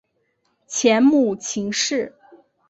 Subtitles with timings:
[0.65, 2.15] 前母秦氏。